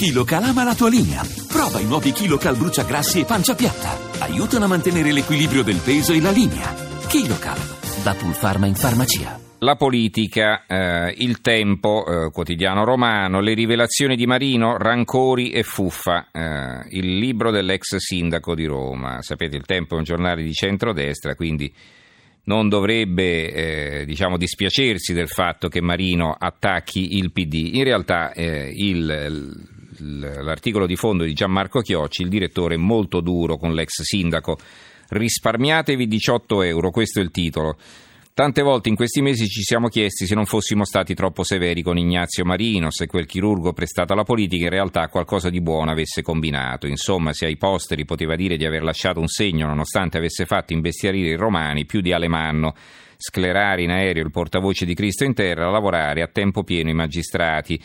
KiloCal 0.00 0.44
ama 0.44 0.64
la 0.64 0.74
tua 0.74 0.88
linea. 0.88 1.20
Prova 1.46 1.78
i 1.78 1.84
nuovi 1.84 2.12
KiloCal 2.12 2.56
bruciagrassi 2.56 3.20
e 3.20 3.26
pancia 3.26 3.54
piatta. 3.54 4.24
Aiutano 4.24 4.64
a 4.64 4.68
mantenere 4.68 5.12
l'equilibrio 5.12 5.62
del 5.62 5.78
peso 5.84 6.14
e 6.14 6.22
la 6.22 6.30
linea. 6.30 6.72
KiloCal, 7.06 7.58
da 8.02 8.14
Pulpharma 8.14 8.64
in 8.64 8.76
farmacia. 8.76 9.38
La 9.58 9.76
politica, 9.76 10.64
eh, 10.66 11.14
il 11.18 11.42
tempo, 11.42 12.06
eh, 12.06 12.30
quotidiano 12.30 12.84
romano, 12.84 13.40
le 13.40 13.52
rivelazioni 13.52 14.16
di 14.16 14.24
Marino, 14.24 14.78
rancori 14.78 15.50
e 15.50 15.64
fuffa, 15.64 16.28
eh, 16.32 16.96
il 16.96 17.18
libro 17.18 17.50
dell'ex 17.50 17.96
sindaco 17.96 18.54
di 18.54 18.64
Roma. 18.64 19.20
Sapete, 19.20 19.56
il 19.56 19.66
tempo 19.66 19.96
è 19.96 19.98
un 19.98 20.04
giornale 20.04 20.42
di 20.42 20.54
centrodestra, 20.54 21.34
quindi 21.34 21.70
non 22.44 22.70
dovrebbe 22.70 23.52
eh, 24.00 24.04
diciamo, 24.06 24.38
dispiacersi 24.38 25.12
del 25.12 25.28
fatto 25.28 25.68
che 25.68 25.82
Marino 25.82 26.34
attacchi 26.38 27.18
il 27.18 27.32
PD. 27.32 27.74
In 27.74 27.84
realtà 27.84 28.32
eh, 28.32 28.72
il, 28.74 29.78
l'articolo 30.00 30.86
di 30.86 30.96
fondo 30.96 31.24
di 31.24 31.32
Gianmarco 31.32 31.80
Chiocci, 31.80 32.22
il 32.22 32.28
direttore 32.28 32.74
è 32.74 32.78
molto 32.78 33.20
duro 33.20 33.56
con 33.56 33.72
l'ex 33.72 34.02
sindaco. 34.02 34.58
Risparmiatevi 35.08 36.06
18 36.06 36.62
euro, 36.62 36.90
questo 36.90 37.20
è 37.20 37.22
il 37.22 37.30
titolo. 37.30 37.76
Tante 38.32 38.62
volte 38.62 38.88
in 38.88 38.94
questi 38.94 39.20
mesi 39.20 39.46
ci 39.48 39.60
siamo 39.60 39.88
chiesti 39.88 40.24
se 40.24 40.34
non 40.34 40.46
fossimo 40.46 40.84
stati 40.84 41.14
troppo 41.14 41.42
severi 41.42 41.82
con 41.82 41.98
Ignazio 41.98 42.44
Marino, 42.44 42.90
se 42.90 43.06
quel 43.06 43.26
chirurgo 43.26 43.72
prestato 43.72 44.12
alla 44.12 44.22
politica 44.22 44.64
in 44.64 44.70
realtà 44.70 45.08
qualcosa 45.08 45.50
di 45.50 45.60
buono 45.60 45.90
avesse 45.90 46.22
combinato. 46.22 46.86
Insomma, 46.86 47.34
se 47.34 47.46
ai 47.46 47.58
posteri 47.58 48.04
poteva 48.04 48.36
dire 48.36 48.56
di 48.56 48.64
aver 48.64 48.82
lasciato 48.82 49.20
un 49.20 49.26
segno 49.26 49.66
nonostante 49.66 50.16
avesse 50.16 50.46
fatto 50.46 50.72
imbestialire 50.72 51.30
i 51.30 51.36
romani 51.36 51.84
più 51.84 52.00
di 52.00 52.12
Alemanno, 52.12 52.74
sclerare 53.16 53.82
in 53.82 53.90
aereo 53.90 54.24
il 54.24 54.30
portavoce 54.30 54.86
di 54.86 54.94
Cristo 54.94 55.24
in 55.24 55.34
terra, 55.34 55.68
lavorare 55.68 56.22
a 56.22 56.28
tempo 56.28 56.62
pieno 56.62 56.88
i 56.88 56.94
magistrati 56.94 57.78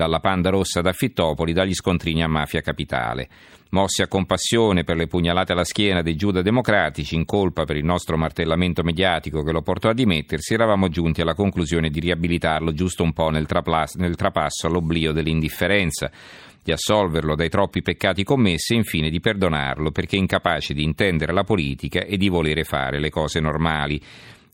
dalla 0.00 0.18
Panda 0.18 0.48
Rossa 0.48 0.78
ad 0.78 0.86
Affittopoli, 0.86 1.52
dagli 1.52 1.74
scontrini 1.74 2.22
a 2.22 2.26
Mafia 2.26 2.62
Capitale. 2.62 3.28
Mossi 3.72 4.00
a 4.00 4.08
compassione 4.08 4.82
per 4.82 4.96
le 4.96 5.06
pugnalate 5.06 5.52
alla 5.52 5.62
schiena 5.62 6.00
dei 6.00 6.16
Giuda 6.16 6.40
democratici, 6.40 7.16
in 7.16 7.26
colpa 7.26 7.64
per 7.64 7.76
il 7.76 7.84
nostro 7.84 8.16
martellamento 8.16 8.82
mediatico 8.82 9.42
che 9.42 9.52
lo 9.52 9.60
portò 9.60 9.90
a 9.90 9.92
dimettersi, 9.92 10.54
eravamo 10.54 10.88
giunti 10.88 11.20
alla 11.20 11.34
conclusione 11.34 11.90
di 11.90 12.00
riabilitarlo 12.00 12.72
giusto 12.72 13.02
un 13.02 13.12
po' 13.12 13.28
nel, 13.28 13.44
traplas- 13.44 13.96
nel 13.96 14.16
trapasso 14.16 14.66
all'oblio 14.66 15.12
dell'indifferenza 15.12 16.10
di 16.62 16.72
assolverlo 16.72 17.34
dai 17.34 17.50
troppi 17.50 17.82
peccati 17.82 18.24
commessi 18.24 18.72
e 18.72 18.76
infine 18.76 19.10
di 19.10 19.20
perdonarlo 19.20 19.90
perché 19.90 20.16
incapace 20.16 20.72
di 20.72 20.82
intendere 20.82 21.34
la 21.34 21.44
politica 21.44 22.04
e 22.04 22.16
di 22.16 22.30
volere 22.30 22.64
fare 22.64 22.98
le 22.98 23.10
cose 23.10 23.38
normali. 23.38 24.00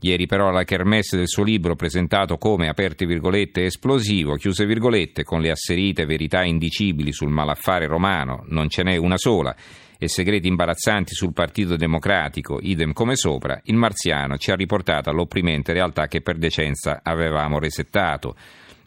Ieri 0.00 0.26
però 0.26 0.48
alla 0.48 0.64
kermesse 0.64 1.16
del 1.16 1.28
suo 1.28 1.42
libro 1.42 1.74
presentato 1.74 2.36
come, 2.36 2.68
aperte 2.68 3.06
virgolette, 3.06 3.64
esplosivo, 3.64 4.34
chiuse 4.34 4.66
virgolette, 4.66 5.24
con 5.24 5.40
le 5.40 5.50
asserite 5.50 6.04
verità 6.04 6.44
indicibili 6.44 7.12
sul 7.12 7.30
malaffare 7.30 7.86
romano, 7.86 8.44
non 8.48 8.68
ce 8.68 8.82
n'è 8.82 8.96
una 8.96 9.16
sola, 9.16 9.56
e 9.98 10.08
segreti 10.08 10.48
imbarazzanti 10.48 11.14
sul 11.14 11.32
Partito 11.32 11.76
Democratico, 11.76 12.58
idem 12.60 12.92
come 12.92 13.16
sopra, 13.16 13.58
il 13.64 13.76
marziano 13.76 14.36
ci 14.36 14.50
ha 14.50 14.54
riportato 14.54 15.08
all'opprimente 15.08 15.72
realtà 15.72 16.06
che 16.06 16.20
per 16.20 16.36
decenza 16.36 17.00
avevamo 17.02 17.58
resettato 17.58 18.36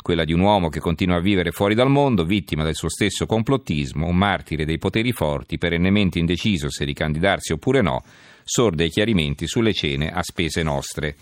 quella 0.01 0.23
di 0.23 0.33
un 0.33 0.39
uomo 0.39 0.69
che 0.69 0.79
continua 0.79 1.17
a 1.17 1.21
vivere 1.21 1.51
fuori 1.51 1.75
dal 1.75 1.89
mondo, 1.89 2.23
vittima 2.23 2.63
del 2.63 2.75
suo 2.75 2.89
stesso 2.89 3.25
complottismo, 3.25 4.07
un 4.07 4.15
martire 4.15 4.65
dei 4.65 4.77
poteri 4.77 5.11
forti, 5.11 5.57
perennemente 5.57 6.19
indeciso 6.19 6.69
se 6.69 6.85
ricandidarsi 6.85 7.51
oppure 7.51 7.81
no, 7.81 8.03
sorda 8.49 8.81
ai 8.81 8.89
chiarimenti 8.89 9.45
sulle 9.45 9.73
cene 9.73 10.09
a 10.09 10.23
spese 10.23 10.63
nostre. 10.63 11.15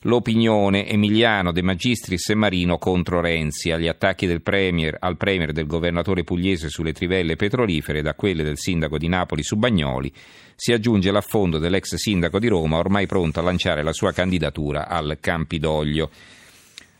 L'opinione 0.00 0.88
Emiliano 0.88 1.52
De 1.52 1.62
Magistris 1.62 2.30
e 2.30 2.34
Marino 2.34 2.78
contro 2.78 3.20
Renzi, 3.20 3.70
agli 3.70 3.86
attacchi 3.86 4.26
del 4.26 4.42
premier, 4.42 4.96
al 4.98 5.16
premier 5.16 5.52
del 5.52 5.68
governatore 5.68 6.24
pugliese 6.24 6.68
sulle 6.68 6.92
trivelle 6.92 7.36
petrolifere 7.36 8.02
da 8.02 8.14
quelle 8.14 8.42
del 8.42 8.58
sindaco 8.58 8.98
di 8.98 9.06
Napoli 9.06 9.44
su 9.44 9.54
Bagnoli, 9.54 10.12
si 10.56 10.72
aggiunge 10.72 11.12
l'affondo 11.12 11.58
dell'ex 11.58 11.94
sindaco 11.94 12.40
di 12.40 12.48
Roma 12.48 12.78
ormai 12.78 13.06
pronto 13.06 13.38
a 13.38 13.44
lanciare 13.44 13.84
la 13.84 13.92
sua 13.92 14.10
candidatura 14.10 14.88
al 14.88 15.18
Campidoglio. 15.20 16.10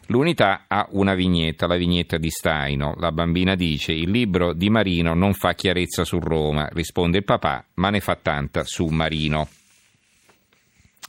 L'unità 0.06 0.64
ha 0.68 0.86
una 0.90 1.14
vignetta, 1.14 1.66
la 1.66 1.76
vignetta 1.76 2.18
di 2.18 2.28
Staino. 2.28 2.94
La 2.98 3.12
bambina 3.12 3.54
dice: 3.54 3.92
Il 3.92 4.10
libro 4.10 4.52
di 4.52 4.68
Marino 4.68 5.14
non 5.14 5.32
fa 5.32 5.54
chiarezza 5.54 6.04
su 6.04 6.18
Roma, 6.18 6.68
risponde 6.72 7.18
il 7.18 7.24
papà, 7.24 7.64
ma 7.74 7.90
ne 7.90 8.00
fa 8.00 8.16
tanta 8.16 8.64
su 8.64 8.86
Marino. 8.86 9.48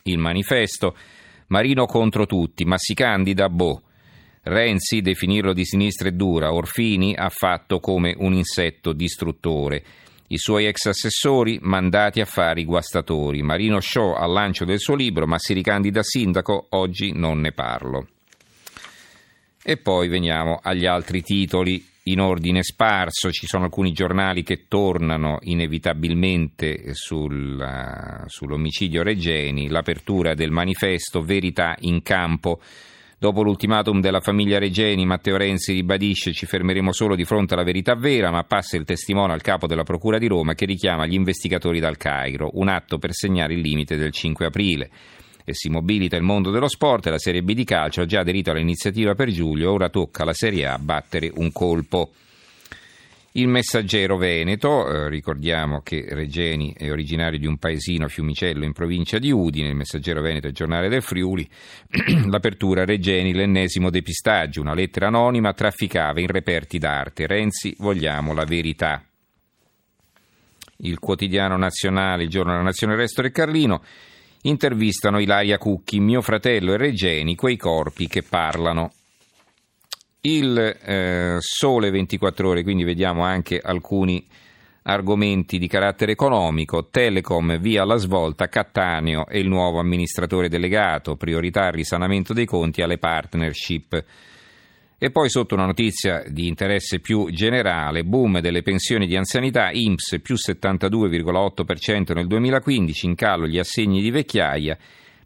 Il 0.04 0.20
manifesto: 0.20 0.96
Marino 1.48 1.86
contro 1.86 2.26
tutti, 2.26 2.66
ma 2.66 2.78
si 2.78 2.94
candida 2.94 3.50
boh. 3.50 3.82
Renzi, 4.44 5.02
definirlo 5.02 5.54
di 5.54 5.66
sinistra 5.66 6.10
è 6.10 6.12
dura, 6.12 6.54
Orfini 6.54 7.16
ha 7.16 7.30
fatto 7.30 7.80
come 7.80 8.14
un 8.18 8.34
insetto 8.34 8.92
distruttore. 8.92 9.84
I 10.28 10.38
suoi 10.38 10.66
ex 10.66 10.86
assessori 10.88 11.60
mandati 11.62 12.20
a 12.20 12.26
fare 12.26 12.62
i 12.62 12.66
guastatori. 12.66 13.42
Marino 13.42 13.80
Shaw 13.80 14.14
al 14.14 14.32
lancio 14.32 14.66
del 14.66 14.80
suo 14.80 14.96
libro, 14.96 15.28
ma 15.28 15.38
si 15.38 15.54
ricandida 15.54 16.04
sindaco, 16.04 16.68
oggi 16.72 17.12
non 17.14 17.40
ne 17.40 17.52
parlo. 17.52 18.08
E 19.66 19.78
poi 19.78 20.10
veniamo 20.10 20.60
agli 20.62 20.86
altri 20.86 21.22
titoli. 21.22 21.92
In 22.08 22.20
ordine 22.20 22.64
sparso, 22.64 23.32
ci 23.32 23.48
sono 23.48 23.64
alcuni 23.64 23.94
giornali 23.94 24.44
che 24.44 24.66
tornano 24.68 25.38
inevitabilmente 25.44 26.94
sul, 26.94 27.66
sull'omicidio 28.26 29.04
Regeni, 29.04 29.70
l'apertura 29.70 30.34
del 30.34 30.52
manifesto 30.52 31.22
Verità 31.22 31.78
in 31.80 32.02
campo. 32.02 32.60
Dopo 33.18 33.42
l'ultimatum 33.42 34.02
della 34.02 34.20
famiglia 34.20 34.60
Regeni, 34.60 35.06
Matteo 35.06 35.38
Renzi 35.38 35.72
ribadisce 35.72 36.34
ci 36.34 36.46
fermeremo 36.46 36.92
solo 36.92 37.16
di 37.16 37.24
fronte 37.24 37.54
alla 37.54 37.64
verità 37.64 37.96
vera, 37.96 38.32
ma 38.32 38.44
passa 38.44 38.76
il 38.76 38.84
testimone 38.84 39.32
al 39.32 39.42
capo 39.42 39.66
della 39.66 39.84
Procura 39.84 40.18
di 40.18 40.28
Roma 40.28 40.56
che 40.56 40.66
richiama 40.66 41.06
gli 41.06 41.14
investigatori 41.14 41.80
dal 41.80 41.96
Cairo, 41.96 42.50
un 42.56 42.68
atto 42.68 42.98
per 42.98 43.14
segnare 43.14 43.54
il 43.54 43.62
limite 43.62 43.96
del 43.96 44.12
5 44.12 44.46
aprile 44.46 44.90
si 45.52 45.70
mobilita 45.70 46.16
il 46.16 46.24
mondo 46.24 46.52
dello 46.52 46.70
sport, 46.70 47.08
la 47.08 47.18
Serie 47.18 47.44
B 47.44 47.54
di 47.54 47.66
calcio 47.66 48.02
ha 48.02 48.06
già 48.06 48.22
aderito 48.22 48.52
all'iniziativa 48.52 49.16
per 49.16 49.30
Giulio, 49.30 49.72
ora 49.72 49.90
tocca 49.90 50.24
alla 50.24 50.34
Serie 50.34 50.66
A 50.68 50.78
battere 50.80 51.32
un 51.36 51.52
colpo. 51.52 52.12
Il 53.36 53.48
messaggero 53.48 54.16
Veneto, 54.16 54.88
eh, 54.88 55.10
ricordiamo 55.10 55.82
che 55.82 56.06
Regeni 56.08 56.72
è 56.78 56.92
originario 56.92 57.40
di 57.40 57.48
un 57.48 57.58
paesino 57.58 58.08
Fiumicello 58.08 58.64
in 58.64 58.74
provincia 58.74 59.18
di 59.18 59.32
Udine, 59.32 59.70
il 59.70 59.76
messaggero 59.76 60.22
Veneto 60.22 60.46
è 60.46 60.50
il 60.50 60.56
giornale 60.56 60.88
del 60.88 61.02
Friuli, 61.02 61.50
l'apertura 62.30 62.86
Regeni, 62.86 63.34
l'ennesimo 63.34 63.90
depistaggio, 63.90 64.62
una 64.62 64.76
lettera 64.76 65.08
anonima 65.08 65.52
trafficava 65.52 66.20
in 66.20 66.28
reperti 66.28 66.78
d'arte, 66.78 67.26
Renzi 67.26 67.76
vogliamo 67.80 68.34
la 68.34 68.46
verità. 68.46 69.04
Il 70.78 71.00
quotidiano 71.00 71.58
nazionale, 71.58 72.24
il 72.24 72.30
giorno 72.30 72.52
della 72.52 72.64
nazione 72.64 72.96
Resto 72.96 73.24
e 73.24 73.32
Carlino, 73.32 73.82
intervistano 74.44 75.20
Ilaria 75.20 75.58
Cucchi, 75.58 76.00
mio 76.00 76.22
fratello 76.22 76.74
e 76.74 76.78
Regeni, 76.78 77.36
quei 77.36 77.58
corpi 77.58 78.08
che 78.08 78.24
parlano. 78.24 78.92
Il 80.22 80.58
eh, 80.58 81.38
Sole 81.40 81.92
24 81.92 82.48
ore, 82.48 82.64
quindi 82.64 82.84
vediamo 82.84 83.24
anche 83.24 83.60
alcuni 83.60 84.26
argomenti 84.84 85.58
di 85.60 85.68
carattere 85.68 86.12
economico, 86.12 86.88
Telecom 86.90 87.58
via 87.60 87.86
la 87.86 87.96
svolta, 87.96 88.48
Cattaneo 88.48 89.28
e 89.28 89.40
il 89.40 89.48
nuovo 89.48 89.80
amministratore 89.80 90.50
delegato, 90.50 91.16
priorità 91.16 91.66
al 91.66 91.74
risanamento 91.74 92.34
dei 92.34 92.46
conti 92.46 92.82
alle 92.82 92.98
partnership. 92.98 94.04
E 95.04 95.12
poi 95.12 95.30
sotto 95.30 95.54
una 95.54 95.66
notizia 95.66 96.24
di 96.30 96.48
interesse 96.48 97.02
più 97.02 97.30
generale, 97.30 98.06
boom 98.06 98.40
delle 98.40 98.62
pensioni 98.62 99.06
di 99.06 99.18
anzianità, 99.18 99.70
IMSS 99.70 100.22
più 100.22 100.36
72,8% 100.36 102.14
nel 102.14 102.26
2015, 102.26 103.08
in 103.08 103.16
calo 103.16 103.46
gli 103.46 103.60
assegni 103.60 104.02
di 104.02 104.12
vecchiaia, 104.12 104.78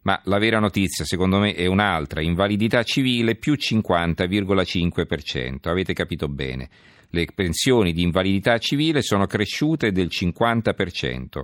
ma 0.01 0.19
la 0.23 0.39
vera 0.39 0.57
notizia 0.57 1.05
secondo 1.05 1.37
me 1.37 1.53
è 1.53 1.67
un'altra, 1.67 2.23
invalidità 2.23 2.81
civile 2.81 3.35
più 3.35 3.53
50,5%, 3.53 5.69
avete 5.69 5.93
capito 5.93 6.27
bene, 6.27 6.69
le 7.11 7.27
pensioni 7.35 7.93
di 7.93 8.01
invalidità 8.01 8.57
civile 8.57 9.03
sono 9.03 9.27
cresciute 9.27 9.91
del 9.91 10.07
50%. 10.07 11.43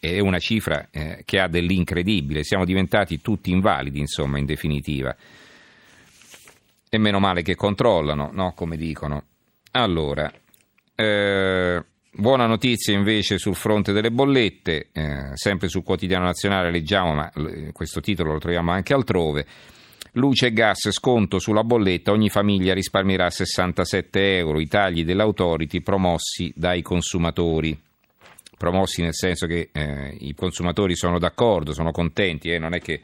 È 0.00 0.18
una 0.18 0.38
cifra 0.38 0.88
eh, 0.90 1.20
che 1.26 1.40
ha 1.40 1.46
dell'incredibile, 1.46 2.42
siamo 2.42 2.64
diventati 2.64 3.20
tutti 3.20 3.50
invalidi, 3.50 3.98
insomma, 3.98 4.38
in 4.38 4.46
definitiva 4.46 5.14
e 6.88 6.98
meno 6.98 7.18
male 7.18 7.42
che 7.42 7.54
controllano, 7.54 8.30
no? 8.32 8.52
come 8.54 8.76
dicono. 8.76 9.24
Allora, 9.72 10.32
eh, 10.94 11.84
buona 12.10 12.46
notizia 12.46 12.94
invece 12.94 13.38
sul 13.38 13.54
fronte 13.54 13.92
delle 13.92 14.10
bollette, 14.10 14.88
eh, 14.92 15.30
sempre 15.34 15.68
sul 15.68 15.82
quotidiano 15.82 16.24
nazionale 16.24 16.70
leggiamo, 16.70 17.14
ma 17.14 17.30
questo 17.72 18.00
titolo 18.00 18.32
lo 18.32 18.38
troviamo 18.38 18.70
anche 18.70 18.94
altrove. 18.94 19.46
Luce 20.12 20.46
e 20.46 20.52
gas, 20.52 20.90
sconto 20.92 21.38
sulla 21.38 21.62
bolletta, 21.62 22.10
ogni 22.10 22.30
famiglia 22.30 22.72
risparmierà 22.72 23.28
67 23.28 24.38
euro, 24.38 24.60
i 24.60 24.66
tagli 24.66 25.04
dell'autority 25.04 25.82
promossi 25.82 26.50
dai 26.56 26.80
consumatori. 26.80 27.78
Promossi 28.56 29.02
nel 29.02 29.14
senso 29.14 29.46
che 29.46 29.68
eh, 29.70 30.16
i 30.20 30.34
consumatori 30.34 30.96
sono 30.96 31.18
d'accordo, 31.18 31.74
sono 31.74 31.90
contenti, 31.90 32.48
eh, 32.50 32.58
non 32.58 32.72
è 32.72 32.80
che 32.80 33.02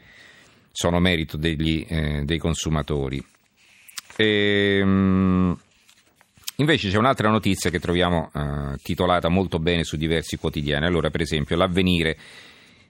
sono 0.71 0.99
merito 0.99 1.37
degli, 1.37 1.85
eh, 1.87 2.23
dei 2.25 2.39
consumatori. 2.39 3.23
Ehm, 4.17 5.57
Invece 6.57 6.89
c'è 6.89 6.97
un'altra 6.97 7.29
notizia 7.29 7.71
che 7.71 7.79
troviamo 7.79 8.29
eh, 8.31 8.77
titolata 8.83 9.27
molto 9.27 9.57
bene 9.57 9.83
su 9.83 9.97
diversi 9.97 10.37
quotidiani. 10.37 10.85
Allora, 10.85 11.09
per 11.09 11.21
esempio, 11.21 11.55
l'avvenire 11.55 12.15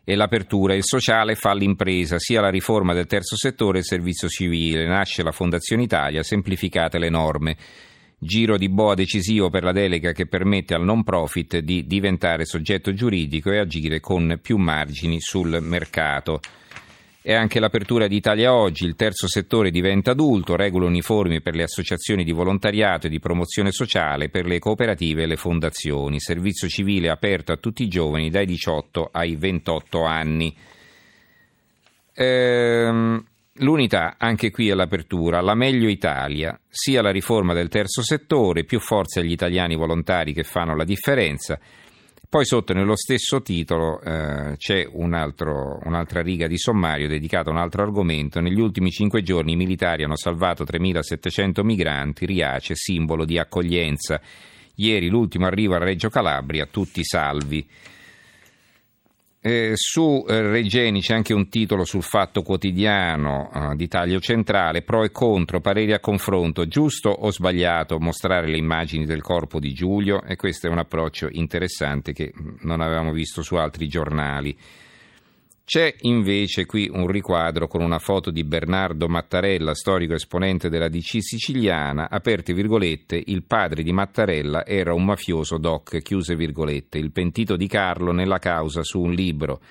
e 0.04 0.16
l'apertura. 0.16 0.76
Il 0.76 0.84
sociale 0.84 1.36
fa 1.36 1.54
l'impresa, 1.54 2.20
sia 2.20 2.42
la 2.42 2.50
riforma 2.50 2.94
del 2.94 3.08
terzo 3.08 3.38
settore 3.38 3.78
e 3.78 3.80
il 3.80 3.86
servizio 3.86 4.28
civile. 4.28 4.86
Nasce 4.86 5.24
la 5.24 5.32
Fondazione 5.32 5.84
Italia, 5.84 6.24
semplificate 6.24 7.00
le 7.00 7.10
norme. 7.10 7.56
Giro 8.18 8.58
di 8.58 8.68
boa 8.70 8.96
decisivo 8.96 9.50
per 9.50 9.64
la 9.64 9.72
delega 9.72 10.12
che 10.12 10.28
permette 10.28 10.74
al 10.74 10.84
non 10.84 11.04
profit 11.04 11.60
di 11.60 11.86
diventare 11.86 12.46
soggetto 12.46 12.94
giuridico 12.94 13.50
e 13.50 13.60
agire 13.60 14.02
con 14.02 14.40
più 14.42 14.58
margini 14.58 15.22
sul 15.22 15.58
mercato. 15.62 16.42
E 17.26 17.34
anche 17.34 17.62
l'apertura 17.62 18.08
di 18.08 18.18
Italia 18.18 18.54
Oggi, 18.54 18.84
il 18.84 18.96
terzo 18.96 19.30
settore 19.30 19.72
diventa 19.72 20.12
adulto, 20.12 20.58
regole 20.58 20.88
uniformi 20.88 21.42
per 21.42 21.56
le 21.56 21.64
associazioni 21.64 22.26
di 22.26 22.34
volontariato 22.34 23.08
e 23.08 23.10
di 23.10 23.22
promozione 23.22 23.72
sociale, 23.72 24.28
per 24.28 24.46
le 24.46 24.60
cooperative 24.60 25.24
e 25.24 25.26
le 25.26 25.38
fondazioni, 25.38 26.20
servizio 26.20 26.68
civile 26.68 27.10
aperto 27.10 27.54
a 27.54 27.56
tutti 27.56 27.84
i 27.84 27.88
giovani 27.88 28.30
dai 28.30 28.46
18 28.46 29.08
ai 29.10 29.38
28 29.38 30.04
anni. 30.04 30.54
Ehm, 32.14 33.26
l'unità, 33.54 34.16
anche 34.18 34.52
qui 34.52 34.70
all'apertura, 34.70 35.40
la 35.40 35.56
meglio 35.56 35.88
Italia, 35.88 36.60
sia 36.68 37.02
la 37.02 37.12
riforma 37.12 37.54
del 37.54 37.70
terzo 37.70 38.04
settore, 38.04 38.66
più 38.66 38.82
forza 38.82 39.22
agli 39.22 39.32
italiani 39.32 39.78
volontari 39.78 40.34
che 40.34 40.44
fanno 40.44 40.76
la 40.76 40.84
differenza, 40.84 41.58
poi 42.34 42.46
sotto 42.46 42.74
nello 42.74 42.96
stesso 42.96 43.44
titolo 43.44 44.02
eh, 44.02 44.56
c'è 44.58 44.88
un 44.92 45.14
altro, 45.14 45.80
un'altra 45.84 46.24
riga 46.24 46.48
di 46.48 46.58
sommario 46.58 47.08
dedicata 47.08 47.52
a 47.52 47.54
un 47.54 47.60
altro 47.60 47.84
argomento. 47.84 48.40
Negli 48.40 48.60
ultimi 48.60 48.90
cinque 48.90 49.22
giorni 49.22 49.52
i 49.52 49.56
militari 49.56 50.04
hanno 50.04 50.18
salvato 50.18 50.64
3.700 50.64 51.64
migranti, 51.64 52.26
Riace, 52.26 52.74
simbolo 52.74 53.24
di 53.24 53.38
accoglienza. 53.38 54.20
Ieri 54.78 55.10
l'ultimo 55.10 55.46
arrivo 55.46 55.76
a 55.76 55.78
Reggio 55.78 56.10
Calabria, 56.10 56.66
tutti 56.66 57.04
salvi. 57.04 57.70
Eh, 59.46 59.74
su 59.76 60.24
eh, 60.26 60.40
Regeni 60.40 61.02
c'è 61.02 61.16
anche 61.16 61.34
un 61.34 61.50
titolo 61.50 61.84
sul 61.84 62.02
fatto 62.02 62.44
quotidiano 62.44 63.52
eh, 63.54 63.76
di 63.76 63.90
taglio 63.90 64.22
centrale, 64.22 64.84
pro 64.84 65.04
e 65.04 65.12
contro, 65.12 65.60
pareri 65.60 65.92
a 65.92 66.00
confronto, 66.00 66.66
giusto 66.66 67.10
o 67.10 67.30
sbagliato 67.30 68.00
mostrare 68.00 68.48
le 68.48 68.56
immagini 68.56 69.06
del 69.06 69.22
corpo 69.22 69.60
di 69.60 69.74
Giulio 69.74 70.24
e 70.24 70.38
questo 70.38 70.68
è 70.68 70.70
un 70.70 70.78
approccio 70.78 71.28
interessante 71.30 72.14
che 72.14 72.32
non 72.62 72.80
avevamo 72.80 73.12
visto 73.12 73.42
su 73.42 73.56
altri 73.56 73.90
giornali. 73.90 74.58
C'è 75.66 75.96
invece 76.02 76.66
qui 76.66 76.90
un 76.92 77.08
riquadro 77.08 77.68
con 77.68 77.82
una 77.82 77.98
foto 77.98 78.32
di 78.32 78.44
Bernardo 78.44 79.08
Mattarella, 79.08 79.74
storico 79.74 80.14
esponente 80.14 80.68
della 80.68 80.90
DC 80.90 81.24
siciliana, 81.24 82.10
aperte 82.10 82.54
virgolette, 82.54 83.22
il 83.28 83.44
padre 83.44 83.82
di 83.82 83.94
Mattarella 83.94 84.66
era 84.66 84.94
un 84.94 85.06
mafioso 85.06 85.58
doc, 85.58 86.02
chiuse 86.02 86.36
virgolette, 86.36 86.98
il 86.98 87.12
pentito 87.12 87.56
di 87.56 87.68
Carlo 87.68 88.12
nella 88.12 88.40
causa 88.40 88.84
su 88.84 89.00
un 89.00 89.14
libro. 89.14 89.62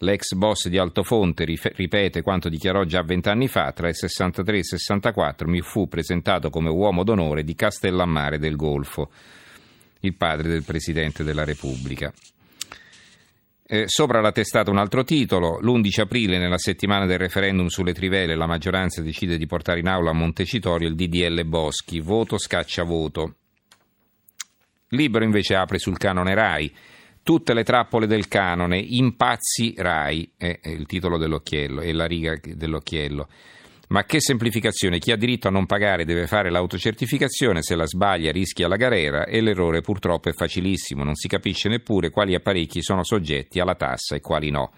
L'ex 0.00 0.34
boss 0.34 0.68
di 0.68 0.76
Altofonte 0.76 1.44
ripete 1.46 2.20
quanto 2.20 2.50
dichiarò 2.50 2.84
già 2.84 3.02
vent'anni 3.02 3.48
fa, 3.48 3.72
tra 3.72 3.88
il 3.88 3.96
63 3.96 4.54
e 4.54 4.58
il 4.58 4.64
64 4.66 5.48
mi 5.48 5.62
fu 5.62 5.88
presentato 5.88 6.50
come 6.50 6.68
uomo 6.68 7.02
d'onore 7.02 7.42
di 7.42 7.54
Castellammare 7.54 8.38
del 8.38 8.54
Golfo, 8.54 9.10
il 10.00 10.14
padre 10.14 10.48
del 10.48 10.62
Presidente 10.62 11.24
della 11.24 11.44
Repubblica. 11.44 12.12
Eh, 13.70 13.84
sopra 13.86 14.22
la 14.22 14.32
testata 14.32 14.70
un 14.70 14.78
altro 14.78 15.04
titolo, 15.04 15.58
l'11 15.60 16.00
aprile 16.00 16.38
nella 16.38 16.56
settimana 16.56 17.04
del 17.04 17.18
referendum 17.18 17.66
sulle 17.66 17.92
trivele 17.92 18.34
la 18.34 18.46
maggioranza 18.46 19.02
decide 19.02 19.36
di 19.36 19.44
portare 19.44 19.80
in 19.80 19.88
aula 19.88 20.08
a 20.08 20.14
Montecitorio 20.14 20.88
il 20.88 20.94
DDL 20.94 21.44
Boschi, 21.44 22.00
voto 22.00 22.38
scaccia 22.38 22.82
voto. 22.84 23.34
Libero 24.88 25.22
invece 25.22 25.54
apre 25.54 25.78
sul 25.78 25.98
canone 25.98 26.32
RAI, 26.32 26.74
tutte 27.22 27.52
le 27.52 27.62
trappole 27.62 28.06
del 28.06 28.26
canone, 28.26 28.78
impazzi 28.78 29.74
RAI, 29.76 30.32
è 30.38 30.60
il 30.62 30.86
titolo 30.86 31.18
dell'occhiello, 31.18 31.82
è 31.82 31.92
la 31.92 32.06
riga 32.06 32.40
dell'occhiello. 32.42 33.28
Ma 33.88 34.04
che 34.04 34.20
semplificazione? 34.20 34.98
Chi 34.98 35.12
ha 35.12 35.16
diritto 35.16 35.48
a 35.48 35.50
non 35.50 35.64
pagare 35.64 36.04
deve 36.04 36.26
fare 36.26 36.50
l'autocertificazione, 36.50 37.62
se 37.62 37.74
la 37.74 37.86
sbaglia 37.86 38.30
rischia 38.30 38.68
la 38.68 38.76
galera 38.76 39.24
e 39.24 39.40
l'errore 39.40 39.80
purtroppo 39.80 40.28
è 40.28 40.32
facilissimo, 40.32 41.04
non 41.04 41.14
si 41.14 41.26
capisce 41.26 41.70
neppure 41.70 42.10
quali 42.10 42.34
apparecchi 42.34 42.82
sono 42.82 43.02
soggetti 43.02 43.60
alla 43.60 43.76
tassa 43.76 44.14
e 44.14 44.20
quali 44.20 44.50
no. 44.50 44.72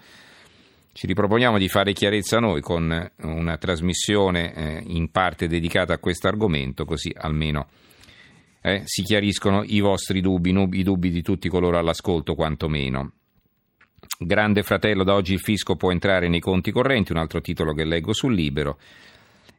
Ci 0.93 1.07
riproponiamo 1.07 1.57
di 1.57 1.67
fare 1.67 1.91
chiarezza 1.91 2.39
noi 2.39 2.61
con 2.61 3.11
una 3.21 3.57
trasmissione 3.57 4.53
eh, 4.53 4.83
in 4.87 5.11
parte 5.11 5.47
dedicata 5.47 5.93
a 5.93 5.99
questo 5.99 6.27
argomento, 6.27 6.85
così 6.85 7.13
almeno 7.15 7.67
eh, 8.61 8.83
si 8.85 9.03
chiariscono 9.03 9.63
i 9.63 9.79
vostri 9.81 10.21
dubbi, 10.21 10.51
i 10.51 10.83
dubbi 10.83 11.11
di 11.11 11.21
tutti 11.21 11.49
coloro 11.49 11.77
all'ascolto 11.77 12.35
quantomeno. 12.35 13.11
Grande 14.23 14.61
fratello, 14.61 15.03
da 15.03 15.15
oggi 15.15 15.33
il 15.33 15.39
fisco 15.39 15.75
può 15.75 15.91
entrare 15.91 16.27
nei 16.29 16.39
conti 16.39 16.69
correnti, 16.71 17.11
un 17.11 17.17
altro 17.17 17.41
titolo 17.41 17.73
che 17.73 17.83
leggo 17.83 18.13
sul 18.13 18.35
libero. 18.35 18.77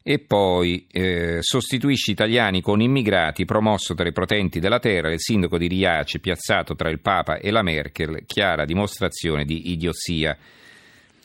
E 0.04 0.20
poi 0.20 0.86
eh, 0.88 1.38
sostituisci 1.40 2.12
italiani 2.12 2.60
con 2.60 2.80
immigrati, 2.80 3.44
promosso 3.44 3.94
tra 3.94 4.06
i 4.06 4.12
potenti 4.12 4.60
della 4.60 4.78
terra, 4.78 5.12
il 5.12 5.18
sindaco 5.20 5.58
di 5.58 5.66
Riace 5.66 6.20
piazzato 6.20 6.76
tra 6.76 6.90
il 6.90 7.00
Papa 7.00 7.38
e 7.38 7.50
la 7.50 7.62
Merkel, 7.62 8.22
chiara 8.24 8.64
dimostrazione 8.64 9.44
di 9.44 9.72
idiozia. 9.72 10.38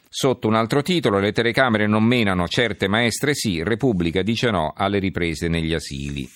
Sotto 0.10 0.48
un 0.48 0.56
altro 0.56 0.82
titolo, 0.82 1.20
le 1.20 1.32
telecamere 1.32 1.86
non 1.86 2.04
menano, 2.04 2.48
certe 2.48 2.88
maestre 2.88 3.36
sì, 3.36 3.62
Repubblica 3.62 4.24
dice 4.24 4.50
no 4.50 4.74
alle 4.76 4.98
riprese 4.98 5.48
negli 5.48 5.76
asili. 5.76 6.28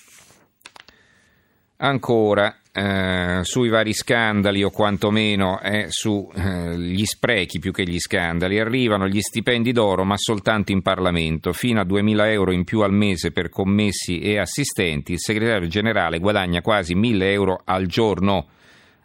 Ancora, 1.78 2.61
eh, 2.74 3.40
sui 3.44 3.68
vari 3.68 3.94
scandali 3.94 4.64
o 4.64 4.70
quantomeno 4.70 5.60
eh, 5.60 5.88
sugli 5.90 7.02
eh, 7.02 7.06
sprechi 7.06 7.60
più 7.60 7.72
che 7.72 7.84
gli 7.84 8.00
scandali. 8.00 8.60
Arrivano 8.60 9.08
gli 9.08 9.20
stipendi 9.20 9.72
d'oro 9.72 10.04
ma 10.04 10.16
soltanto 10.18 10.72
in 10.72 10.82
Parlamento, 10.82 11.52
fino 11.52 11.82
a 11.82 11.86
2.000 11.86 12.32
euro 12.32 12.52
in 12.52 12.64
più 12.64 12.82
al 12.82 12.94
mese 12.94 13.32
per 13.32 13.50
commessi 13.50 14.20
e 14.20 14.38
assistenti. 14.38 15.14
Il 15.14 15.20
segretario 15.20 15.68
generale 15.68 16.20
guadagna 16.20 16.62
quasi 16.62 16.96
1.000 16.96 17.24
euro 17.24 17.62
al 17.66 17.88
giorno, 17.88 18.48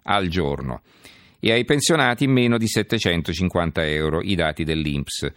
al 0.02 0.28
giorno. 0.28 0.82
e 1.40 1.52
ai 1.52 1.64
pensionati 1.64 2.26
meno 2.26 2.58
di 2.58 2.66
750 2.66 3.86
euro, 3.86 4.20
i 4.20 4.34
dati 4.34 4.64
dell'Inps. 4.64 5.30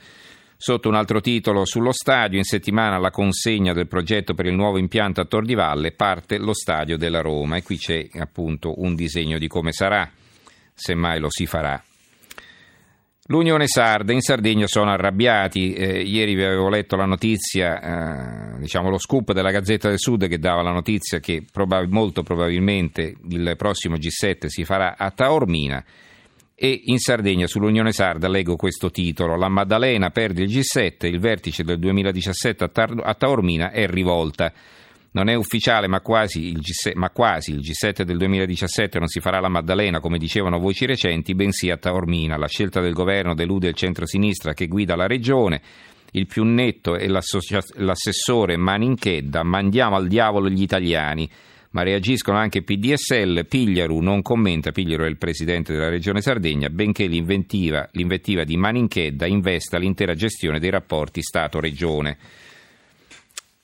Sotto 0.61 0.89
un 0.89 0.95
altro 0.95 1.21
titolo 1.21 1.63
sullo 1.63 1.94
stadio, 1.94 2.38
in 2.38 2.44
settimana 2.44 2.97
la 2.97 3.11
consegna 3.11 3.71
del 3.71 3.88
progetto 3.88 4.33
per 4.33 4.45
il 4.45 4.56
nuovo 4.56 4.77
impianto 4.77 5.21
a 5.21 5.25
Tor 5.25 5.45
di 5.45 5.53
Valle 5.53 5.94
parte 5.94 6.38
lo 6.38 6.53
stadio 6.53 6.97
della 6.97 7.21
Roma 7.21 7.56
e 7.56 7.63
qui 7.63 7.77
c'è 7.77 8.06
appunto 8.19 8.73
un 8.81 8.94
disegno 8.94 9.38
di 9.38 9.47
come 9.47 9.71
sarà, 9.71 10.11
semmai 10.73 11.21
lo 11.21 11.30
si 11.30 11.45
farà. 11.45 11.81
L'Unione 13.28 13.68
Sarda 13.68 14.11
in 14.11 14.19
Sardegna 14.19 14.68
sono 14.68 14.92
arrabbiati. 14.92 15.71
Eh, 15.71 16.01
ieri 16.01 16.35
vi 16.35 16.44
avevo 16.44 16.68
letto 16.68 16.97
la 16.97 17.06
notizia, 17.06 18.56
eh, 18.56 18.59
diciamo 18.59 18.89
lo 18.89 18.97
scoop 18.97 19.31
della 19.31 19.51
Gazzetta 19.51 19.87
del 19.87 19.97
Sud 19.97 20.28
che 20.28 20.39
dava 20.39 20.61
la 20.61 20.73
notizia 20.73 21.19
che 21.19 21.45
probab- 21.49 21.89
molto 21.89 22.21
probabilmente 22.21 23.16
il 23.30 23.54
prossimo 23.56 23.95
G7 23.95 24.47
si 24.47 24.66
farà 24.66 24.97
a 24.97 25.09
Taormina. 25.11 25.85
E 26.61 26.81
in 26.87 26.99
Sardegna, 26.99 27.47
sull'Unione 27.47 27.94
Sarda, 27.94 28.28
leggo 28.28 28.57
questo 28.57 28.92
titolo: 28.92 29.37
La 29.37 29.47
Maddalena 29.47 30.09
perde 30.09 30.44
il 30.44 30.49
G7, 30.49 31.06
il 31.06 31.18
vertice 31.18 31.63
del 31.63 31.80
2017 31.80 32.66
a, 32.66 32.68
Tar- 32.68 33.01
a 33.01 33.13
Taormina 33.13 33.71
è 33.71 33.87
rivolta. 33.87 34.51
Non 35.11 35.30
è 35.30 35.35
ufficiale, 35.35 35.87
ma 35.87 36.01
quasi, 36.01 36.51
G7, 36.51 36.92
ma 36.95 37.11
quasi, 37.11 37.51
il 37.51 37.59
G7 37.59 38.01
del 38.01 38.18
2017 38.18 38.99
non 38.99 39.07
si 39.07 39.21
farà 39.21 39.39
la 39.39 39.47
Maddalena, 39.47 40.01
come 40.01 40.18
dicevano 40.18 40.59
voci 40.59 40.85
recenti, 40.85 41.33
bensì 41.33 41.69
a 41.69 41.78
Taormina. 41.78 42.35
La 42.35 42.47
scelta 42.47 42.81
del 42.81 42.92
governo 42.92 43.33
delude 43.35 43.69
il 43.69 43.75
centro-sinistra 43.75 44.54
che 44.54 44.68
guida 44.68 44.97
la 44.97 45.07
regione. 45.07 45.61
Il 46.11 46.28
più 46.28 46.44
netto 46.44 46.97
è 46.97 47.07
l'assessore 47.07 48.57
Maninchedda. 48.57 49.44
Mandiamo 49.44 49.95
al 49.95 50.09
diavolo 50.09 50.49
gli 50.49 50.61
italiani 50.61 51.30
ma 51.71 51.83
reagiscono 51.83 52.38
anche 52.38 52.64
PDSL. 52.64 53.45
Pigliaru 53.45 53.99
non 53.99 54.21
commenta, 54.21 54.71
Pigliaru 54.71 55.04
è 55.04 55.07
il 55.07 55.18
presidente 55.18 55.73
della 55.73 55.90
regione 55.90 56.21
Sardegna, 56.21 56.69
benché 56.69 57.06
l'inventiva, 57.06 57.88
l'invettiva 57.92 58.44
di 58.44 58.57
Maninchedda 58.57 59.26
investa 59.26 59.78
l'intera 59.78 60.14
gestione 60.14 60.59
dei 60.59 60.69
rapporti 60.69 61.21
Stato-Regione. 61.21 62.18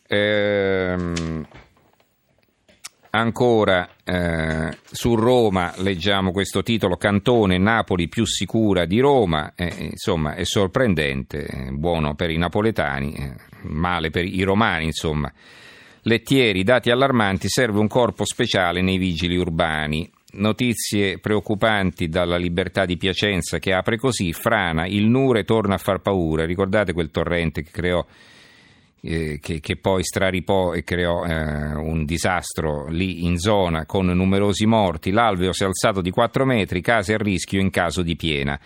Ehm, 0.08 1.48
ancora 3.10 3.90
eh, 4.04 4.78
su 4.92 5.16
Roma 5.16 5.74
leggiamo 5.78 6.32
questo 6.32 6.62
titolo 6.62 6.98
Cantone 6.98 7.58
Napoli 7.58 8.08
più 8.08 8.26
sicura 8.26 8.86
di 8.86 9.00
Roma, 9.00 9.54
eh, 9.56 9.90
insomma 9.92 10.36
è 10.36 10.44
sorprendente, 10.44 11.46
eh, 11.46 11.72
buono 11.72 12.14
per 12.14 12.30
i 12.30 12.38
napoletani, 12.38 13.14
eh, 13.14 13.36
male 13.64 14.12
per 14.12 14.26
i 14.26 14.44
romani 14.44 14.86
insomma. 14.86 15.32
Lettieri, 16.08 16.64
dati 16.64 16.92
allarmanti, 16.92 17.48
serve 17.50 17.80
un 17.80 17.88
corpo 17.88 18.26
speciale 18.26 18.84
nei 18.84 19.00
vigili 19.00 19.38
urbani. 19.38 20.08
Notizie 20.34 21.18
preoccupanti 21.18 22.10
dalla 22.10 22.38
libertà 22.38 22.86
di 22.86 22.96
Piacenza 22.96 23.58
che 23.58 23.74
apre 23.74 23.98
così, 23.98 24.32
frana, 24.32 24.86
il 24.86 25.08
Nure 25.08 25.46
torna 25.46 25.74
a 25.74 25.80
far 25.80 26.02
paura. 26.02 26.46
Ricordate 26.46 26.94
quel 26.94 27.10
torrente 27.10 27.64
che 27.64 27.72
creò 27.72 28.06
eh, 29.02 29.40
che, 29.42 29.60
che, 29.60 29.78
poi 29.78 30.04
straripò 30.04 30.74
e 30.74 30.84
creò 30.84 31.26
eh, 31.26 31.74
un 31.74 32.06
disastro 32.06 32.88
lì 32.88 33.26
in 33.26 33.40
zona 33.40 33.88
con 33.88 34.06
numerosi 34.06 34.68
morti. 34.68 35.10
L'alveo 35.10 35.54
si 35.54 35.64
è 35.64 35.66
alzato 35.66 36.02
di 36.02 36.12
4 36.12 36.46
metri, 36.46 36.82
case 36.82 37.16
a 37.16 37.18
rischio 37.18 37.60
in 37.60 37.72
caso 37.72 38.04
di 38.04 38.16
piena. 38.16 38.60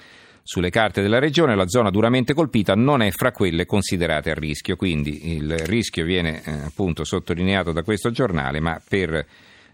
Sulle 0.43 0.69
carte 0.69 1.01
della 1.01 1.19
regione 1.19 1.55
la 1.55 1.67
zona 1.67 1.89
duramente 1.89 2.33
colpita 2.33 2.73
non 2.73 3.01
è 3.01 3.11
fra 3.11 3.31
quelle 3.31 3.65
considerate 3.65 4.31
a 4.31 4.33
rischio, 4.33 4.75
quindi 4.75 5.35
il 5.35 5.57
rischio 5.59 6.05
viene 6.05 6.41
eh, 6.43 6.51
appunto 6.51 7.03
sottolineato 7.03 7.71
da 7.71 7.83
questo 7.83 8.09
giornale, 8.11 8.59
ma 8.59 8.81
per 8.87 9.25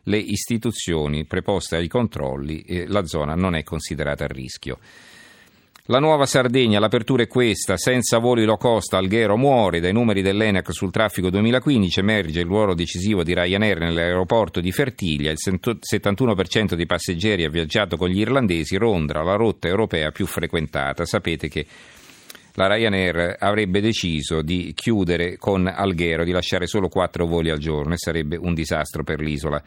le 0.03 0.17
istituzioni 0.17 1.25
preposte 1.25 1.77
ai 1.77 1.87
controlli 1.87 2.61
eh, 2.61 2.87
la 2.87 3.05
zona 3.05 3.35
non 3.35 3.55
è 3.55 3.63
considerata 3.63 4.25
a 4.25 4.27
rischio. 4.27 4.79
La 5.89 5.99
nuova 5.99 6.25
Sardegna, 6.25 6.79
l'apertura 6.79 7.21
è 7.21 7.27
questa, 7.27 7.77
senza 7.77 8.17
voli 8.17 8.43
low 8.43 8.57
cost 8.57 8.91
Alghero 8.95 9.37
muore, 9.37 9.79
dai 9.79 9.93
numeri 9.93 10.23
dell'ENAC 10.23 10.73
sul 10.73 10.89
traffico 10.89 11.29
2015 11.29 11.99
emerge 11.99 12.39
il 12.39 12.47
ruolo 12.47 12.73
decisivo 12.73 13.21
di 13.21 13.35
Ryanair 13.35 13.77
nell'aeroporto 13.77 14.61
di 14.61 14.71
Fertiglia, 14.71 15.29
il 15.29 15.37
71% 15.39 16.73
dei 16.73 16.87
passeggeri 16.87 17.43
ha 17.43 17.51
viaggiato 17.51 17.97
con 17.97 18.09
gli 18.09 18.17
irlandesi, 18.17 18.79
Londra, 18.79 19.21
la 19.21 19.35
rotta 19.35 19.67
europea 19.67 20.09
più 20.09 20.25
frequentata. 20.25 21.05
Sapete 21.05 21.49
che 21.49 21.67
la 22.53 22.65
Ryanair 22.65 23.35
avrebbe 23.37 23.79
deciso 23.79 24.41
di 24.41 24.71
chiudere 24.73 25.37
con 25.37 25.67
Alghero, 25.67 26.23
di 26.23 26.31
lasciare 26.31 26.65
solo 26.65 26.87
quattro 26.87 27.27
voli 27.27 27.51
al 27.51 27.59
giorno 27.59 27.93
e 27.93 27.97
sarebbe 27.97 28.37
un 28.37 28.55
disastro 28.55 29.03
per 29.03 29.19
l'isola. 29.19 29.61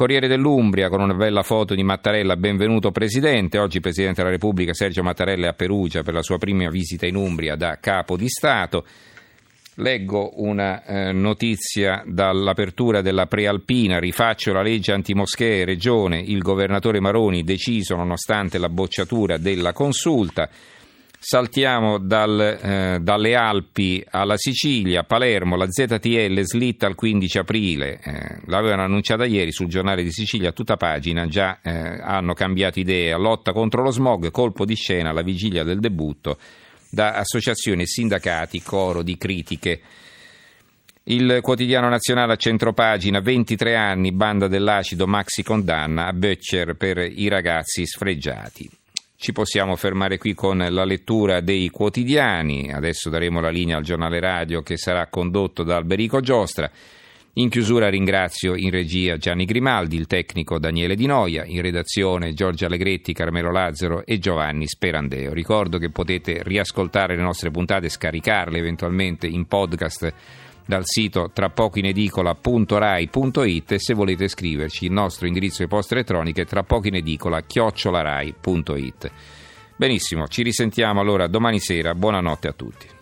Corriere 0.00 0.28
dell'Umbria 0.28 0.88
con 0.88 1.02
una 1.02 1.12
bella 1.12 1.42
foto 1.42 1.74
di 1.74 1.82
Mattarella, 1.82 2.34
benvenuto 2.34 2.90
Presidente. 2.90 3.58
Oggi 3.58 3.80
Presidente 3.80 4.22
della 4.22 4.32
Repubblica 4.32 4.72
Sergio 4.72 5.02
Mattarella 5.02 5.44
è 5.44 5.48
a 5.50 5.52
Perugia 5.52 6.02
per 6.02 6.14
la 6.14 6.22
sua 6.22 6.38
prima 6.38 6.70
visita 6.70 7.04
in 7.04 7.16
Umbria 7.16 7.54
da 7.54 7.76
capo 7.78 8.16
di 8.16 8.26
Stato. 8.26 8.86
Leggo 9.74 10.40
una 10.40 10.86
eh, 10.86 11.12
notizia 11.12 12.02
dall'apertura 12.06 13.02
della 13.02 13.26
prealpina, 13.26 13.98
rifaccio 13.98 14.54
la 14.54 14.62
legge 14.62 14.92
antimoschee, 14.92 15.66
regione, 15.66 16.18
il 16.18 16.40
governatore 16.40 16.98
Maroni 16.98 17.44
deciso 17.44 17.94
nonostante 17.94 18.56
la 18.56 18.70
bocciatura 18.70 19.36
della 19.36 19.74
consulta. 19.74 20.48
Saltiamo 21.22 21.98
dal, 21.98 22.40
eh, 22.40 22.98
dalle 23.02 23.34
Alpi 23.34 24.02
alla 24.08 24.38
Sicilia, 24.38 25.04
Palermo, 25.04 25.54
la 25.54 25.70
ZTL 25.70 26.40
slitta 26.40 26.86
al 26.86 26.94
15 26.94 27.38
aprile, 27.38 28.00
eh, 28.02 28.40
l'avevano 28.46 28.84
annunciata 28.84 29.26
ieri 29.26 29.52
sul 29.52 29.68
giornale 29.68 30.02
di 30.02 30.10
Sicilia 30.12 30.52
tutta 30.52 30.78
pagina, 30.78 31.26
già 31.26 31.58
eh, 31.62 32.00
hanno 32.00 32.32
cambiato 32.32 32.80
idea, 32.80 33.18
lotta 33.18 33.52
contro 33.52 33.82
lo 33.82 33.90
smog, 33.90 34.30
colpo 34.30 34.64
di 34.64 34.74
scena 34.74 35.10
alla 35.10 35.20
vigilia 35.20 35.62
del 35.62 35.78
debutto 35.78 36.38
da 36.90 37.12
associazioni 37.12 37.82
e 37.82 37.86
sindacati, 37.86 38.62
coro 38.62 39.02
di 39.02 39.18
critiche. 39.18 39.80
Il 41.02 41.40
quotidiano 41.42 41.90
nazionale 41.90 42.32
a 42.32 42.36
centropagina, 42.36 43.20
23 43.20 43.76
anni, 43.76 44.12
banda 44.12 44.48
dell'acido, 44.48 45.06
maxi 45.06 45.42
condanna 45.42 46.06
a 46.06 46.14
Böttcher 46.14 46.76
per 46.76 46.96
i 46.96 47.28
ragazzi 47.28 47.84
sfregiati. 47.84 48.79
Ci 49.22 49.32
possiamo 49.32 49.76
fermare 49.76 50.16
qui 50.16 50.32
con 50.32 50.56
la 50.56 50.84
lettura 50.86 51.42
dei 51.42 51.68
quotidiani. 51.68 52.72
Adesso 52.72 53.10
daremo 53.10 53.42
la 53.42 53.50
linea 53.50 53.76
al 53.76 53.82
giornale 53.82 54.18
radio 54.18 54.62
che 54.62 54.78
sarà 54.78 55.08
condotto 55.08 55.62
da 55.62 55.76
Alberico 55.76 56.22
Giostra. 56.22 56.70
In 57.34 57.50
chiusura 57.50 57.90
ringrazio 57.90 58.54
in 58.54 58.70
regia 58.70 59.18
Gianni 59.18 59.44
Grimaldi, 59.44 59.96
il 59.96 60.06
tecnico 60.06 60.58
Daniele 60.58 60.94
Di 60.94 61.04
Noia, 61.04 61.44
in 61.44 61.60
redazione 61.60 62.32
Giorgio 62.32 62.64
Allegretti, 62.64 63.12
Carmelo 63.12 63.52
Lazzaro 63.52 64.06
e 64.06 64.18
Giovanni 64.18 64.66
Sperandeo. 64.66 65.34
Ricordo 65.34 65.76
che 65.76 65.90
potete 65.90 66.42
riascoltare 66.42 67.14
le 67.14 67.22
nostre 67.22 67.50
puntate 67.50 67.86
e 67.86 67.90
scaricarle 67.90 68.56
eventualmente 68.56 69.26
in 69.26 69.44
podcast 69.44 70.14
dal 70.66 70.82
sito 70.84 71.30
trapocoinedicola.rai.it 71.32 73.72
e 73.72 73.78
se 73.78 73.94
volete 73.94 74.28
scriverci 74.28 74.84
il 74.84 74.92
nostro 74.92 75.26
indirizzo 75.26 75.62
di 75.62 75.68
posta 75.68 75.94
elettronica 75.94 76.42
è 76.42 76.46
trapocoinedicola 76.46 77.40
chiocciolarai.it. 77.42 79.10
Benissimo, 79.76 80.28
ci 80.28 80.42
risentiamo 80.42 81.00
allora 81.00 81.26
domani 81.26 81.58
sera, 81.58 81.94
buonanotte 81.94 82.48
a 82.48 82.52
tutti. 82.52 82.99